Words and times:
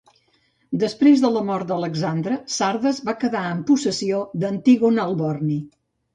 Després 0.83 1.19
de 1.25 1.29
la 1.35 1.43
mort 1.49 1.67
d'Alexandre, 1.71 2.39
Sardes 2.55 3.03
va 3.11 3.15
quedar 3.25 3.45
en 3.51 3.61
possessió 3.69 4.25
d'Antígon 4.43 5.01
el 5.07 5.17
Borni. 5.23 5.63